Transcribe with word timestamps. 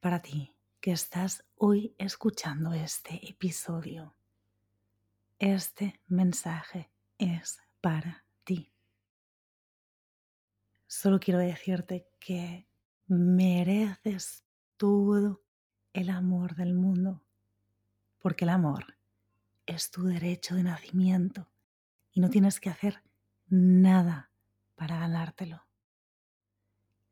para 0.00 0.22
ti 0.22 0.56
que 0.80 0.92
estás 0.92 1.44
hoy 1.56 1.94
escuchando 1.98 2.72
este 2.72 3.28
episodio. 3.28 4.14
Este 5.38 6.00
mensaje 6.06 6.90
es 7.18 7.60
para 7.82 8.24
ti. 8.44 8.72
Solo 10.86 11.20
quiero 11.20 11.38
decirte 11.38 12.08
que 12.18 12.66
mereces 13.06 14.44
todo 14.78 15.42
el 15.92 16.08
amor 16.08 16.56
del 16.56 16.72
mundo, 16.72 17.22
porque 18.18 18.44
el 18.44 18.50
amor 18.50 18.96
es 19.66 19.90
tu 19.90 20.04
derecho 20.04 20.54
de 20.54 20.62
nacimiento 20.62 21.50
y 22.10 22.20
no 22.20 22.30
tienes 22.30 22.58
que 22.58 22.70
hacer 22.70 23.02
nada 23.48 24.30
para 24.76 24.98
ganártelo. 24.98 25.66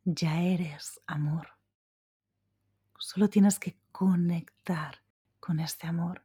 Ya 0.05 0.41
eres 0.41 1.00
amor. 1.07 1.57
Solo 3.00 3.30
tienes 3.30 3.60
que 3.60 3.78
conectar 3.92 4.96
con 5.38 5.60
este 5.60 5.86
amor 5.86 6.24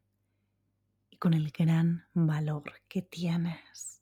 y 1.12 1.18
con 1.18 1.36
el 1.36 1.52
gran 1.52 2.08
valor 2.14 2.74
que 2.88 3.04
tienes. 3.04 4.02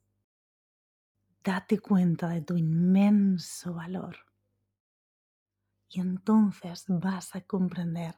Date 1.44 1.80
cuenta 1.80 2.30
de 2.30 2.42
tu 2.42 2.56
inmenso 2.56 3.74
valor. 3.74 4.16
Y 5.90 6.00
entonces 6.00 6.86
vas 6.88 7.36
a 7.36 7.42
comprender 7.42 8.16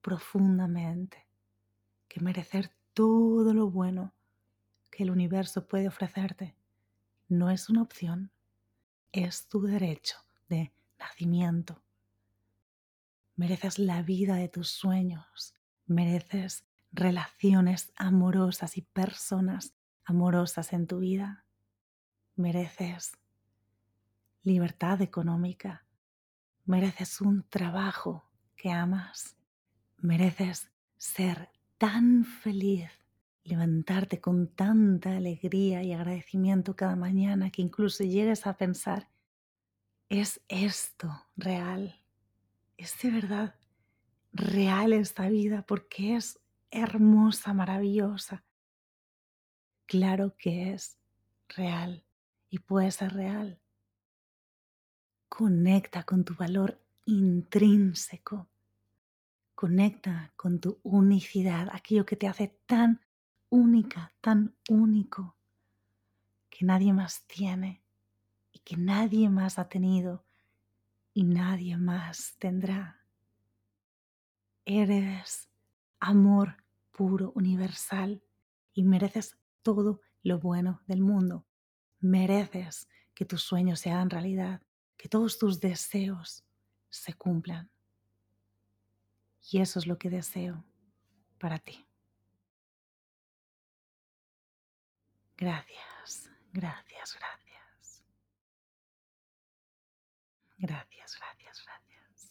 profundamente 0.00 1.26
que 2.06 2.20
merecer 2.20 2.70
todo 2.92 3.52
lo 3.52 3.70
bueno 3.70 4.14
que 4.90 5.02
el 5.02 5.10
universo 5.10 5.66
puede 5.66 5.88
ofrecerte 5.88 6.54
no 7.28 7.50
es 7.50 7.68
una 7.68 7.82
opción, 7.82 8.30
es 9.10 9.48
tu 9.48 9.62
derecho 9.62 10.16
de 10.48 10.72
nacimiento 10.98 11.83
mereces 13.36 13.78
la 13.78 14.02
vida 14.02 14.36
de 14.36 14.48
tus 14.48 14.68
sueños, 14.68 15.54
mereces 15.86 16.64
relaciones 16.92 17.92
amorosas 17.96 18.76
y 18.76 18.82
personas 18.82 19.74
amorosas 20.04 20.72
en 20.72 20.86
tu 20.86 20.98
vida, 20.98 21.44
mereces 22.36 23.12
libertad 24.42 25.00
económica, 25.00 25.86
mereces 26.64 27.20
un 27.20 27.42
trabajo 27.48 28.24
que 28.56 28.70
amas, 28.70 29.36
mereces 29.98 30.70
ser 30.96 31.50
tan 31.78 32.24
feliz, 32.24 32.90
levantarte 33.42 34.20
con 34.20 34.48
tanta 34.48 35.16
alegría 35.16 35.82
y 35.82 35.92
agradecimiento 35.92 36.76
cada 36.76 36.96
mañana 36.96 37.50
que 37.50 37.62
incluso 37.62 38.04
llegues 38.04 38.46
a 38.46 38.56
pensar, 38.56 39.08
¿es 40.08 40.40
esto 40.48 41.10
real? 41.36 42.03
Es 42.76 42.98
de 43.02 43.10
verdad 43.10 43.54
real 44.32 44.92
esta 44.92 45.28
vida 45.28 45.62
porque 45.62 46.16
es 46.16 46.40
hermosa, 46.70 47.54
maravillosa. 47.54 48.44
Claro 49.86 50.34
que 50.36 50.72
es 50.72 50.98
real 51.48 52.04
y 52.50 52.58
puede 52.58 52.90
ser 52.90 53.12
real. 53.12 53.60
Conecta 55.28 56.04
con 56.04 56.24
tu 56.24 56.34
valor 56.34 56.80
intrínseco. 57.06 58.48
Conecta 59.54 60.32
con 60.36 60.58
tu 60.60 60.80
unicidad, 60.82 61.68
aquello 61.72 62.04
que 62.04 62.16
te 62.16 62.26
hace 62.26 62.48
tan 62.66 63.00
única, 63.50 64.12
tan 64.20 64.56
único, 64.68 65.36
que 66.50 66.64
nadie 66.64 66.92
más 66.92 67.24
tiene 67.26 67.82
y 68.52 68.58
que 68.60 68.76
nadie 68.76 69.30
más 69.30 69.58
ha 69.58 69.68
tenido 69.68 70.24
y 71.14 71.22
nadie 71.22 71.76
más 71.76 72.36
tendrá. 72.38 73.00
Eres 74.66 75.48
amor 76.00 76.56
puro, 76.90 77.32
universal, 77.34 78.22
y 78.74 78.82
mereces 78.82 79.38
todo 79.62 80.00
lo 80.22 80.40
bueno 80.40 80.82
del 80.86 81.00
mundo. 81.00 81.46
Mereces 82.00 82.88
que 83.14 83.24
tus 83.24 83.42
sueños 83.42 83.80
se 83.80 83.90
hagan 83.90 84.10
realidad, 84.10 84.60
que 84.96 85.08
todos 85.08 85.38
tus 85.38 85.60
deseos 85.60 86.44
se 86.90 87.14
cumplan. 87.14 87.70
Y 89.50 89.60
eso 89.60 89.78
es 89.78 89.86
lo 89.86 89.98
que 89.98 90.10
deseo 90.10 90.64
para 91.38 91.58
ti. 91.58 91.86
Gracias, 95.36 96.30
gracias, 96.52 97.16
gracias. 97.18 97.43
Gracias, 100.58 101.16
gracias, 101.18 101.64
gracias. 101.64 102.30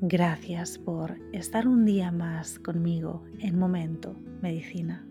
Gracias 0.00 0.78
por 0.78 1.18
estar 1.32 1.66
un 1.66 1.84
día 1.84 2.10
más 2.12 2.58
conmigo 2.58 3.24
en 3.38 3.58
Momento 3.58 4.14
Medicina. 4.42 5.06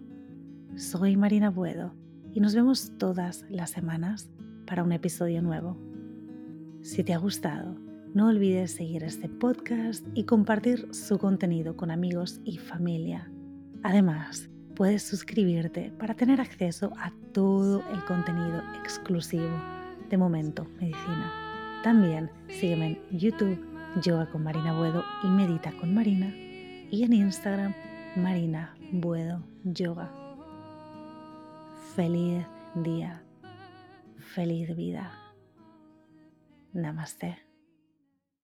Soy 0.76 1.18
Marina 1.18 1.50
Buedo 1.50 1.94
y 2.34 2.40
nos 2.40 2.54
vemos 2.54 2.92
todas 2.98 3.46
las 3.50 3.72
semanas 3.72 4.30
para 4.68 4.84
un 4.84 4.92
episodio 4.92 5.42
nuevo. 5.42 5.78
Si 6.82 7.04
te 7.04 7.14
ha 7.14 7.18
gustado, 7.18 7.76
no 8.14 8.28
olvides 8.28 8.72
seguir 8.72 9.04
este 9.04 9.28
podcast 9.28 10.06
y 10.14 10.24
compartir 10.26 10.94
su 10.94 11.18
contenido 11.18 11.76
con 11.76 11.92
amigos 11.92 12.40
y 12.44 12.58
familia. 12.58 13.32
Además, 13.84 14.50
puedes 14.76 15.04
suscribirte 15.04 15.92
para 15.98 16.14
tener 16.14 16.42
acceso 16.42 16.92
a 16.98 17.12
todo 17.34 17.84
el 17.92 18.04
contenido 18.06 18.62
exclusivo 18.82 19.50
de 20.10 20.18
Momento 20.18 20.66
Medicina. 20.80 21.32
También 21.84 22.30
sígueme 22.50 23.00
en 23.12 23.20
YouTube, 23.20 23.60
Yoga 24.02 24.30
con 24.30 24.44
Marina 24.44 24.78
Buedo 24.78 25.04
y 25.24 25.28
Medita 25.28 25.72
con 25.80 25.94
Marina. 25.94 26.28
Y 26.92 27.04
en 27.04 27.14
Instagram, 27.14 27.74
Marina 28.16 28.76
Buedo 28.92 29.44
Yoga. 29.64 30.12
Feliz 31.96 32.46
día, 32.76 33.24
feliz 34.18 34.76
vida. 34.76 35.12
Namaste. 36.74 37.55